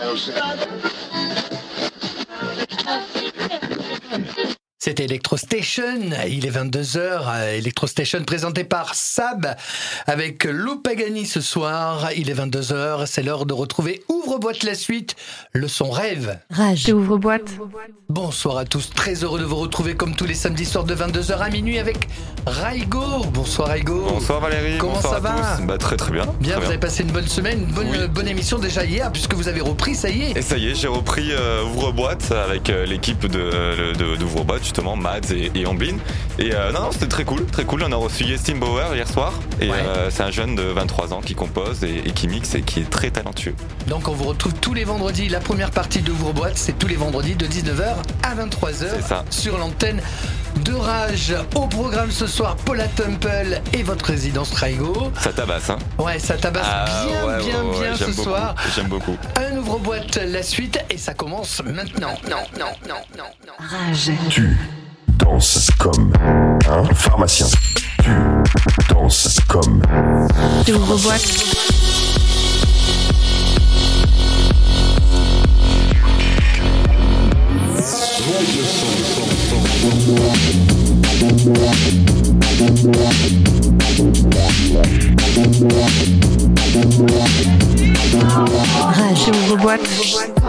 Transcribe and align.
Deus 0.00 0.30
é. 0.30 1.39
C'était 4.82 5.04
Electrostation, 5.04 6.00
il 6.26 6.46
est 6.46 6.50
22h, 6.50 7.52
Electrostation 7.58 8.24
présenté 8.24 8.64
par 8.64 8.94
Sab 8.94 9.54
avec 10.06 10.44
Lou 10.44 10.76
Pagani 10.76 11.26
ce 11.26 11.42
soir, 11.42 12.08
il 12.16 12.30
est 12.30 12.34
22h, 12.34 13.04
c'est 13.04 13.22
l'heure 13.22 13.44
de 13.44 13.52
retrouver 13.52 14.02
Ouvre-boîte 14.08 14.62
la 14.62 14.74
suite, 14.74 15.16
le 15.52 15.68
son 15.68 15.90
rêve. 15.90 16.38
Rage. 16.48 16.88
Ouvre-boîte. 16.94 17.50
Bonsoir 18.08 18.56
à 18.56 18.64
tous, 18.64 18.88
très 18.88 19.22
heureux 19.22 19.38
de 19.38 19.44
vous 19.44 19.56
retrouver 19.56 19.96
comme 19.96 20.16
tous 20.16 20.24
les 20.24 20.32
samedis 20.32 20.64
soirs 20.64 20.84
de 20.84 20.94
22h 20.94 21.36
à 21.36 21.50
minuit 21.50 21.78
avec 21.78 22.08
Raigo. 22.46 23.26
Bonsoir 23.34 23.68
Raigo. 23.68 24.00
Bonsoir 24.08 24.40
Valérie. 24.40 24.78
Comment 24.78 24.94
Bonsoir 24.94 25.12
ça 25.12 25.16
à 25.18 25.20
va 25.20 25.56
tous. 25.58 25.66
Bah, 25.66 25.76
Très 25.76 25.98
très 25.98 26.10
bien. 26.10 26.24
Bien, 26.40 26.52
Très 26.54 26.60
vous 26.64 26.70
avez 26.70 26.78
passé 26.78 27.02
une 27.02 27.12
bonne 27.12 27.28
semaine, 27.28 27.66
une 27.68 27.74
bonne, 27.74 27.88
Oui. 27.90 28.08
bonne 28.08 28.28
émission 28.28 28.58
déjà 28.58 28.82
hier 28.86 29.12
puisque 29.12 29.34
vous 29.34 29.46
avez 29.48 29.60
repris, 29.60 29.94
ça 29.94 30.08
y 30.08 30.22
est. 30.22 30.38
Et 30.38 30.42
ça 30.42 30.56
y 30.56 30.68
est, 30.70 30.74
j'ai 30.74 30.88
repris 30.88 31.32
euh, 31.32 31.64
Ouvre-boîte 31.64 32.32
avec 32.32 32.70
euh, 32.70 32.86
l'équipe 32.86 33.26
de, 33.26 33.92
de, 33.92 34.16
d'Ouvre-boîte, 34.16 34.69
justement, 34.70 34.94
Mads 34.94 35.32
et, 35.32 35.50
et 35.56 35.66
Amblin. 35.66 35.96
Et 36.38 36.54
euh, 36.54 36.70
non, 36.70 36.82
non, 36.82 36.92
c'était 36.92 37.08
très 37.08 37.24
cool, 37.24 37.44
très 37.46 37.64
cool. 37.64 37.82
On 37.82 37.90
a 37.90 37.96
reçu 37.96 38.22
Yestin 38.24 38.54
Bauer 38.56 38.94
hier 38.94 39.08
soir. 39.08 39.32
Et 39.60 39.68
Ouais. 39.68 39.76
euh, 39.78 40.08
c'est 40.10 40.22
un 40.22 40.30
jeune 40.30 40.54
de 40.54 40.62
23 40.62 41.12
ans 41.12 41.20
qui 41.20 41.34
compose 41.34 41.82
et, 41.84 41.98
et 42.06 42.12
qui 42.12 42.28
mixe 42.28 42.54
et 42.54 42.62
qui 42.62 42.80
est 42.80 42.88
très 42.90 43.10
talentueux. 43.10 43.54
Donc 43.88 44.06
on 44.08 44.12
vous 44.12 44.24
retrouve 44.24 44.54
tous 44.54 44.72
les 44.74 44.84
vendredis. 44.84 45.28
La 45.28 45.40
première 45.40 45.70
partie 45.72 46.00
de 46.02 46.10
Ouvre-boîte, 46.12 46.56
c'est 46.56 46.78
tous 46.78 46.86
les 46.86 46.94
vendredis 46.96 47.34
de 47.34 47.46
19h 47.46 47.94
à 48.22 48.34
23h 48.36 48.74
C'est 48.78 49.02
ça. 49.02 49.24
sur 49.30 49.58
l'antenne 49.58 50.00
de 50.64 50.72
Rage. 50.72 51.34
Au 51.56 51.66
programme 51.66 52.10
ce 52.10 52.26
soir, 52.26 52.56
Paula 52.56 52.86
Temple 52.88 53.60
et 53.72 53.82
votre 53.82 54.04
résidence 54.06 54.52
Raigo. 54.54 55.10
Ça 55.20 55.32
tabasse, 55.32 55.70
hein 55.70 55.78
Ouais, 55.98 56.18
ça 56.18 56.36
tabasse 56.36 56.66
Ah, 56.68 56.84
bien, 57.06 57.26
ouais, 57.26 57.44
bien, 57.44 57.62
ouais, 57.64 57.80
bien 57.80 57.96
ce 57.96 58.04
beaucoup, 58.06 58.22
soir. 58.22 58.54
J'aime 58.74 58.86
beaucoup. 58.88 59.16
Un 59.36 59.56
ouvre-boîte, 59.58 60.16
la 60.26 60.42
suite, 60.42 60.78
et 60.90 60.98
ça 60.98 61.14
commence 61.14 61.62
maintenant. 61.64 62.14
Non, 62.28 62.42
non, 62.58 62.66
non, 62.88 62.96
non, 63.16 63.24
non. 63.46 63.52
Rage. 63.58 64.10
Tu 64.30 64.56
danses 65.18 65.70
comme 65.78 66.12
un 66.68 66.84
pharmacien. 66.94 67.46
Tu 68.02 68.10
danses 68.88 69.38
comme 69.48 69.82
Ouvre-boîte. 70.68 71.22
Rage. 88.92 89.28
Ouvre-boîte. 89.28 89.80
Monte 89.80 90.39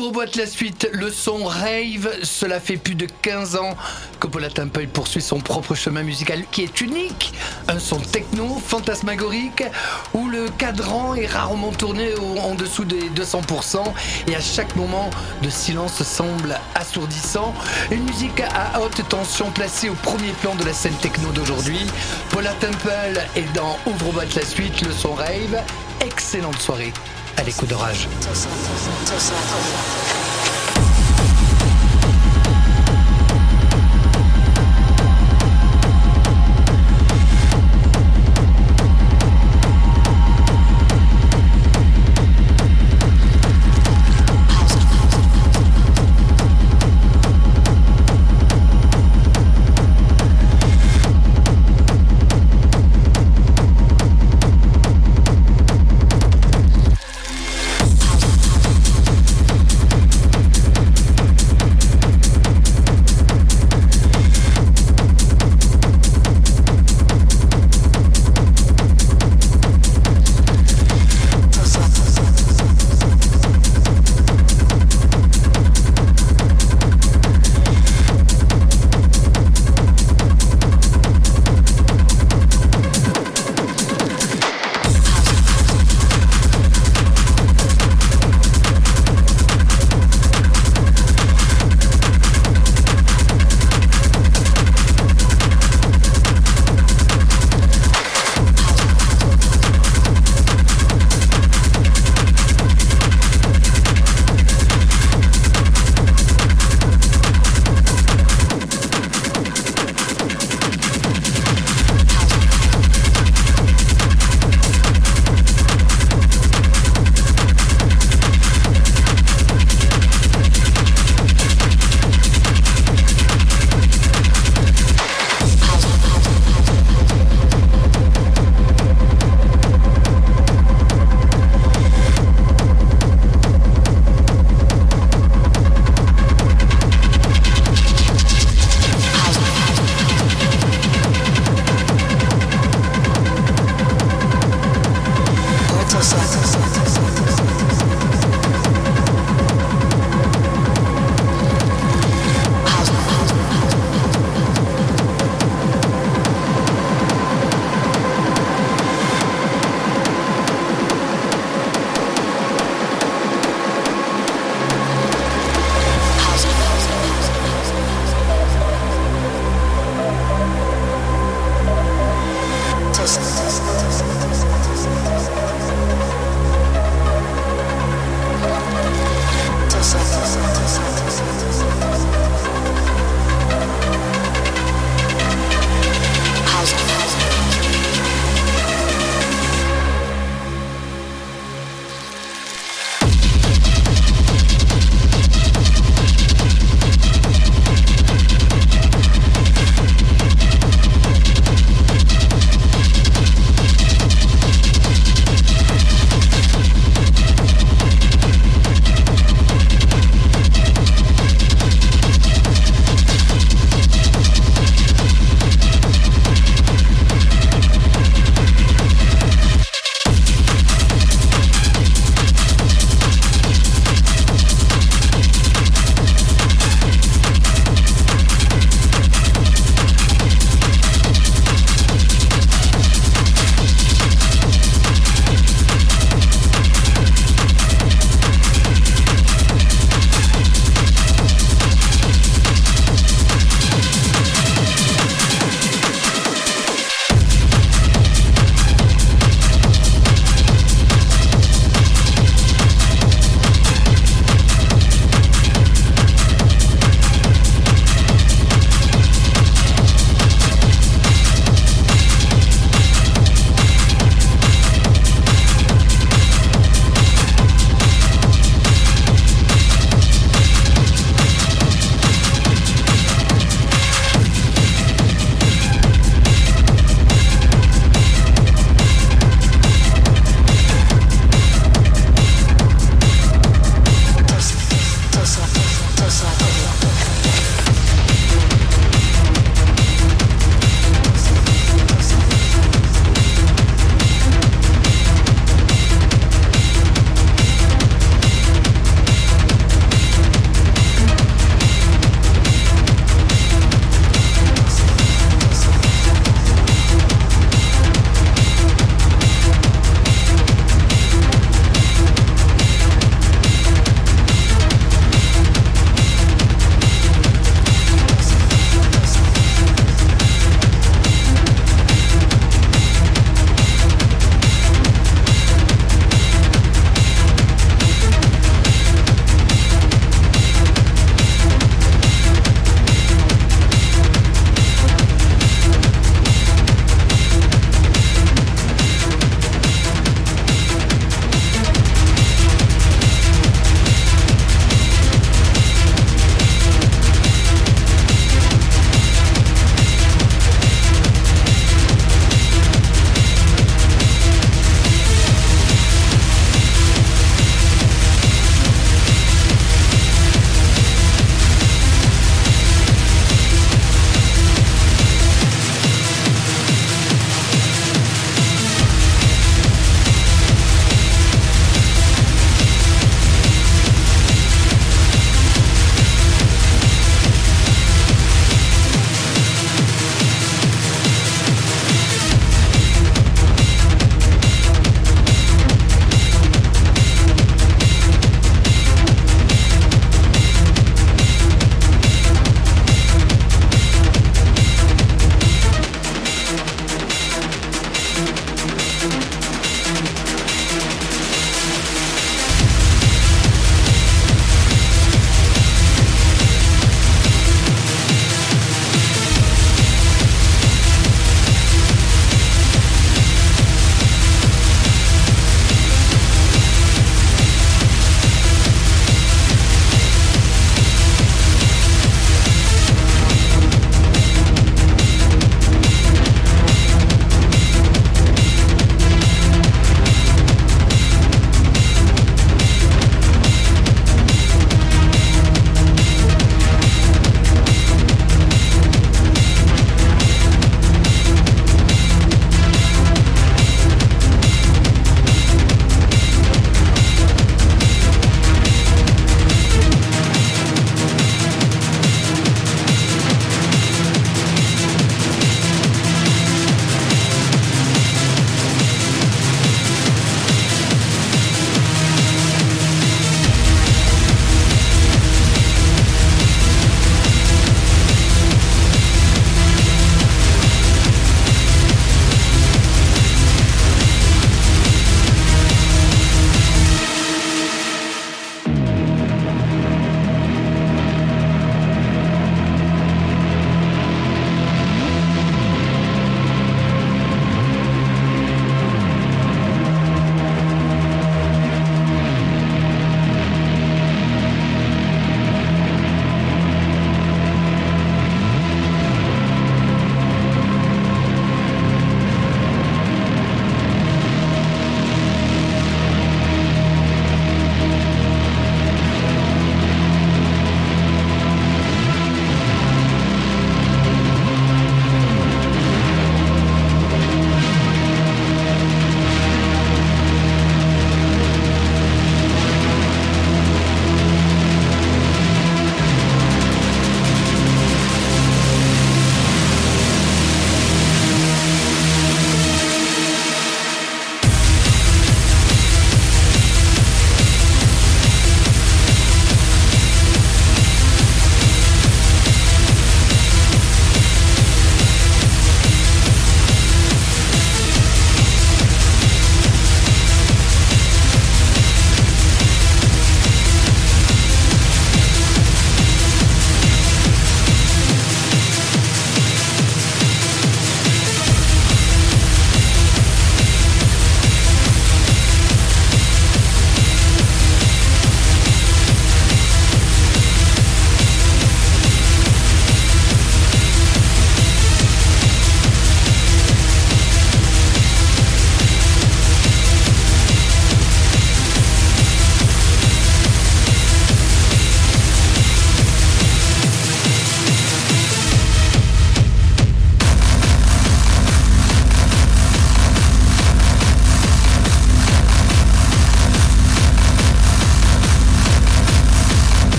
Ouvre-boîte 0.00 0.36
la 0.36 0.46
suite, 0.46 0.88
le 0.92 1.10
son 1.10 1.44
rave, 1.44 2.10
cela 2.22 2.58
fait 2.58 2.78
plus 2.78 2.94
de 2.94 3.06
15 3.20 3.56
ans 3.56 3.76
que 4.18 4.28
Paula 4.28 4.48
Temple 4.48 4.86
poursuit 4.86 5.20
son 5.20 5.40
propre 5.40 5.74
chemin 5.74 6.02
musical 6.02 6.42
qui 6.50 6.62
est 6.62 6.80
unique. 6.80 7.34
Un 7.68 7.78
son 7.78 7.98
techno, 7.98 8.58
fantasmagorique, 8.66 9.62
où 10.14 10.26
le 10.28 10.48
cadran 10.56 11.14
est 11.16 11.26
rarement 11.26 11.70
tourné 11.70 12.14
en 12.42 12.54
dessous 12.54 12.86
des 12.86 13.10
200% 13.10 13.82
et 14.28 14.34
à 14.34 14.40
chaque 14.40 14.74
moment 14.74 15.10
de 15.42 15.50
silence 15.50 16.02
semble 16.02 16.58
assourdissant. 16.74 17.52
Une 17.90 18.04
musique 18.04 18.40
à 18.40 18.80
haute 18.80 19.06
tension 19.06 19.50
placée 19.50 19.90
au 19.90 19.94
premier 19.96 20.32
plan 20.40 20.54
de 20.54 20.64
la 20.64 20.72
scène 20.72 20.96
techno 21.02 21.30
d'aujourd'hui. 21.32 21.86
Paula 22.30 22.54
Temple 22.54 23.20
est 23.36 23.52
dans 23.52 23.76
Ouvre-boîte 23.84 24.34
la 24.34 24.46
suite, 24.46 24.80
le 24.80 24.92
son 24.92 25.12
rave. 25.12 25.62
Excellente 26.00 26.58
soirée 26.58 26.94
à 27.40 27.42
l'écoute 27.42 27.70
de 27.70 27.74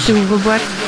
Rage. 0.00 0.12
Ouvre-boîte. 0.12 0.79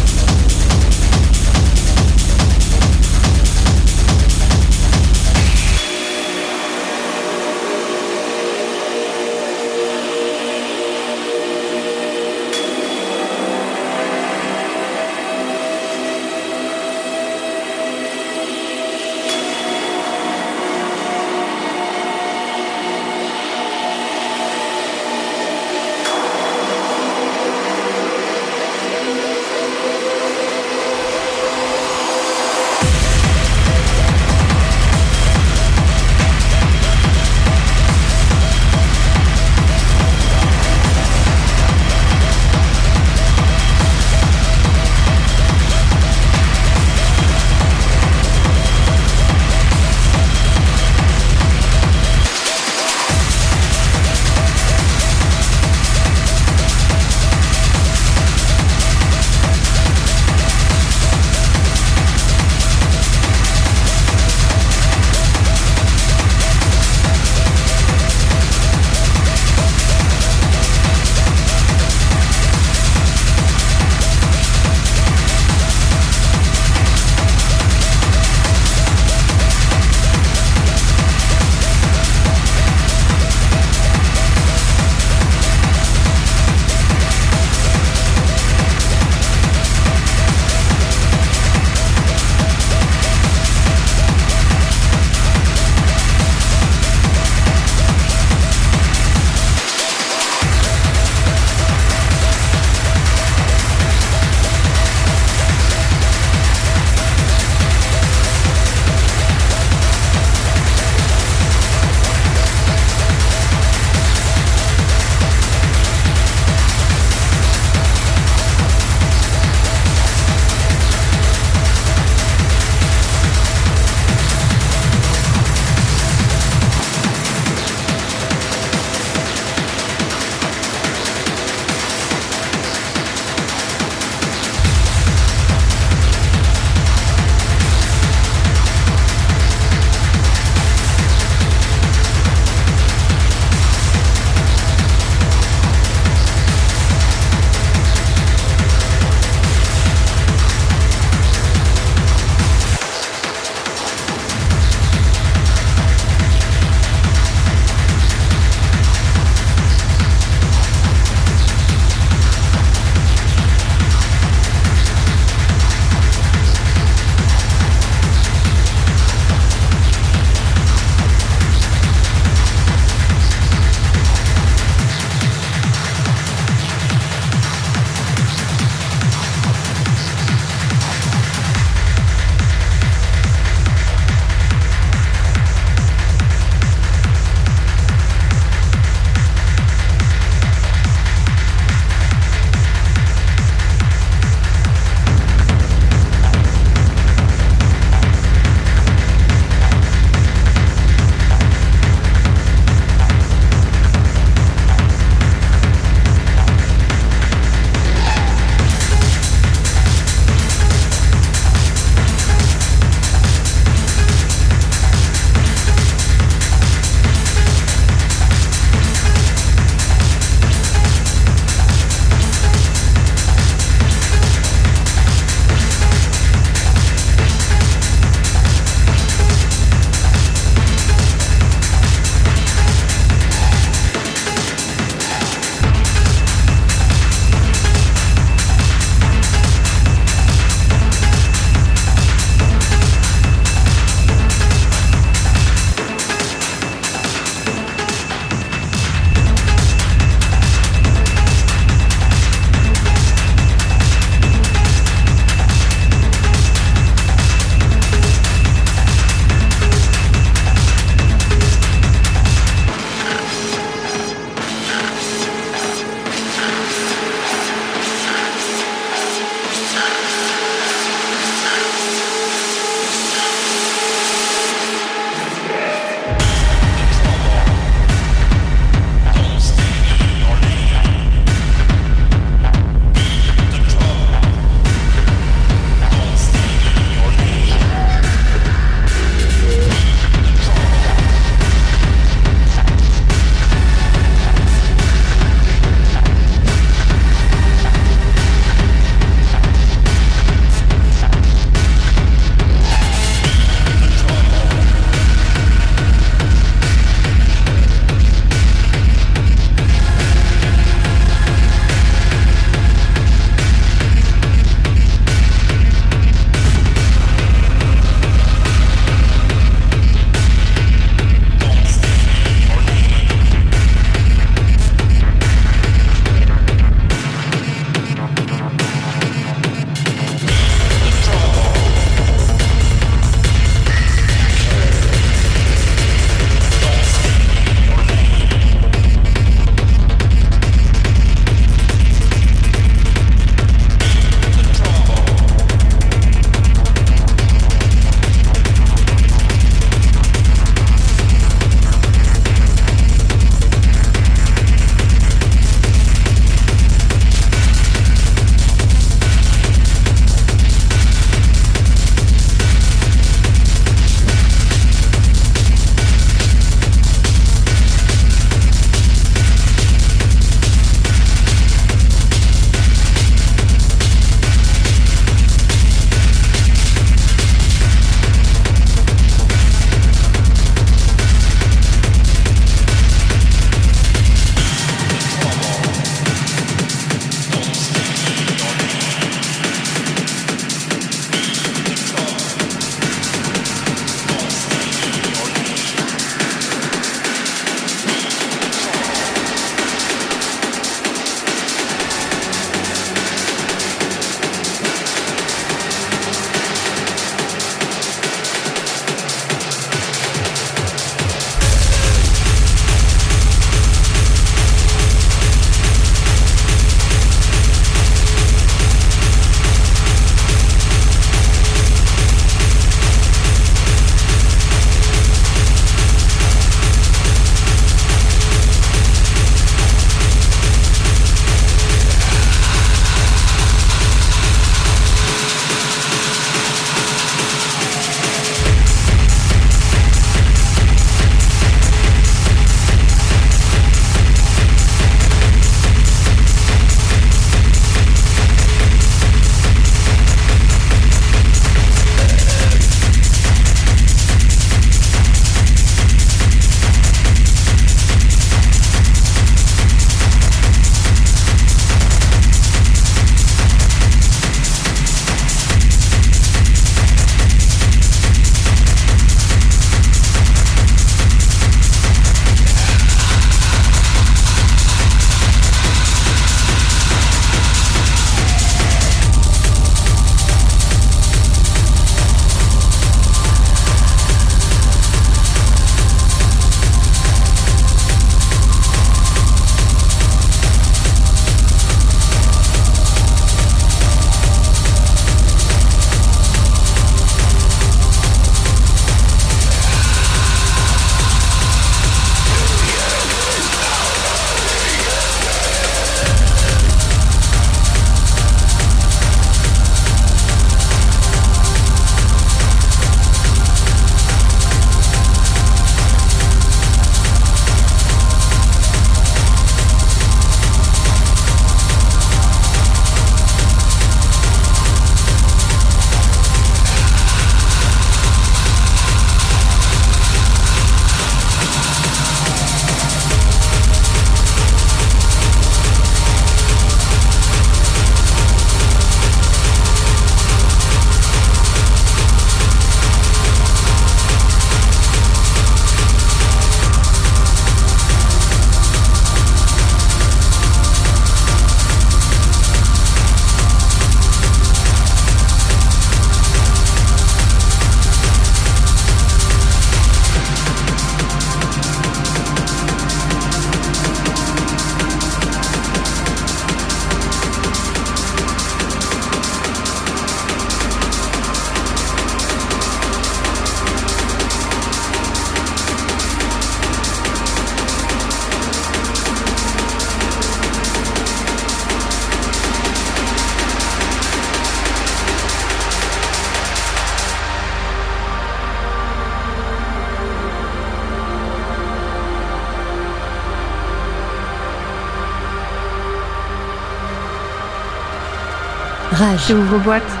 Rage. 599.31 599.37
J'ouvre 599.37 599.59
boîte. 599.59 600.00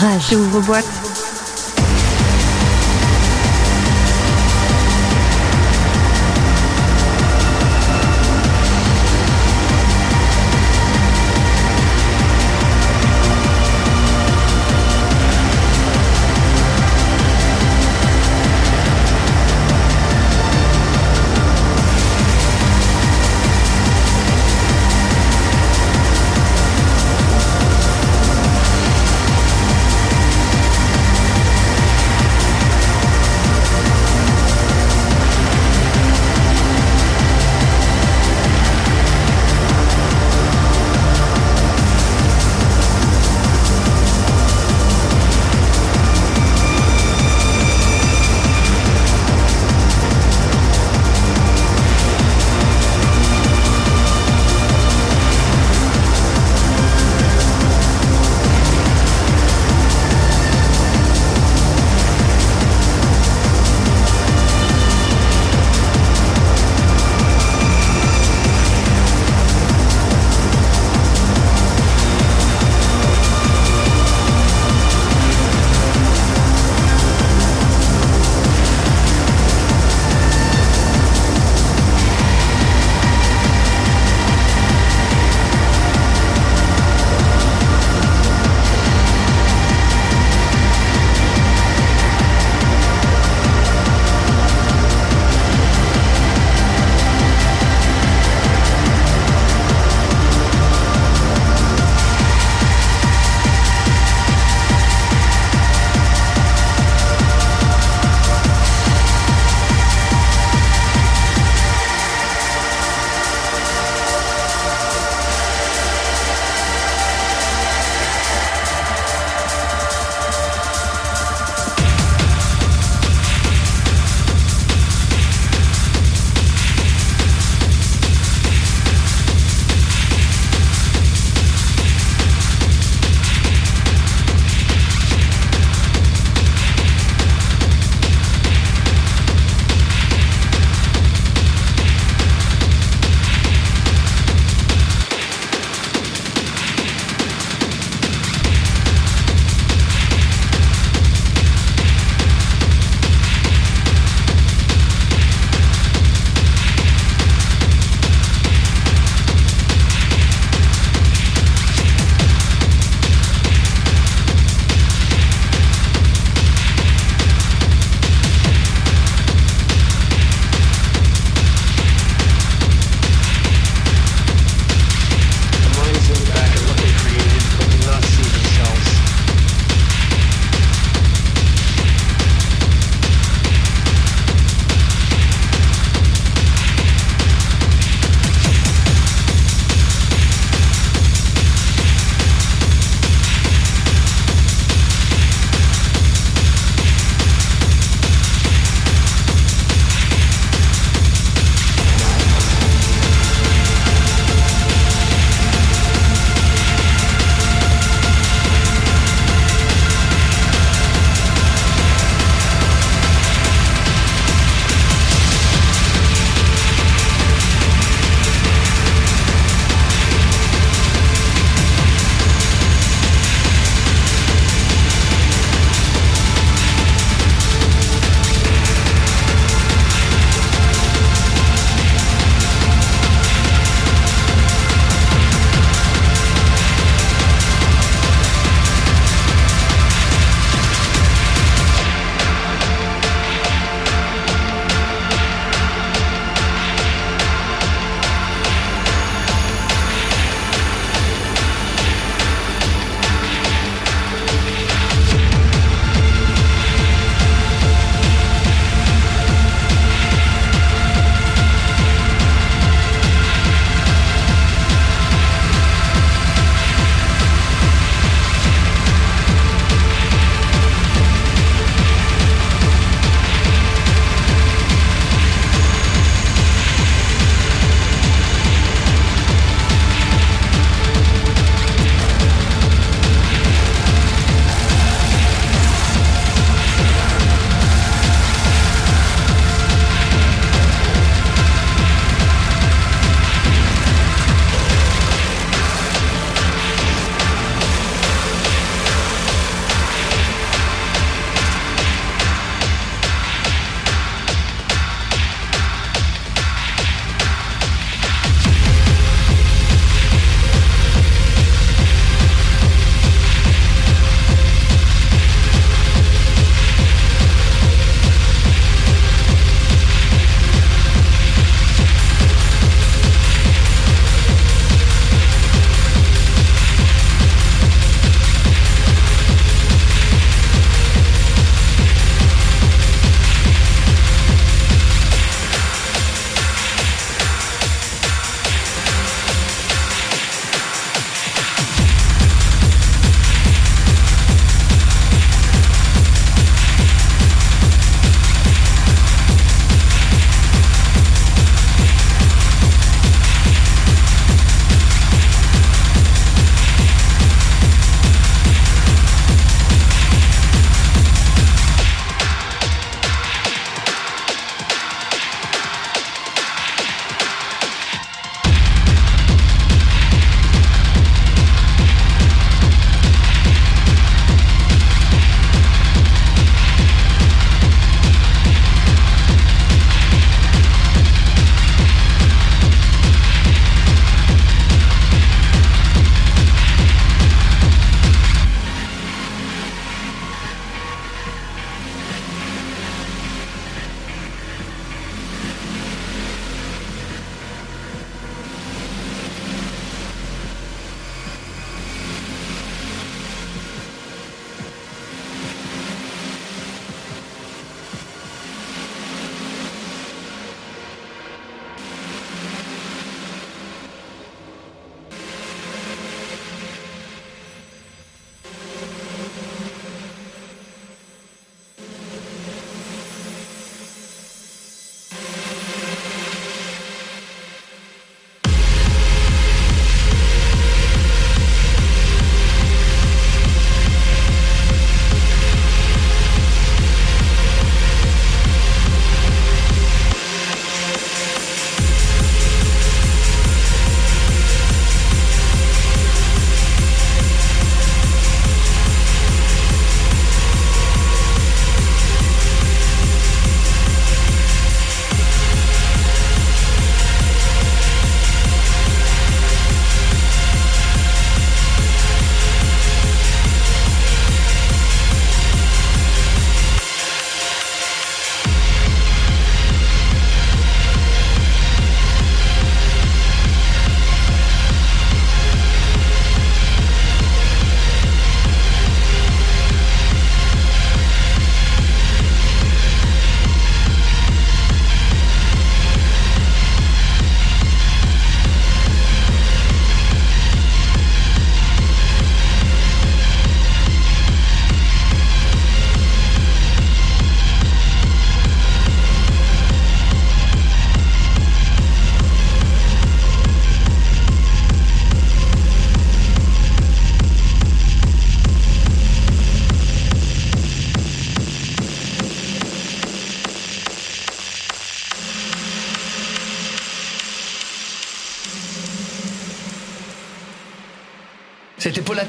Rage. 0.00 0.32
Ouvre-boîte. 0.32 0.84
C'était 0.84 1.07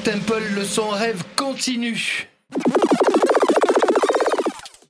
Temple, 0.04 0.42
le 0.54 0.64
son 0.64 0.88
rêve 0.88 1.22
continue. 1.36 2.29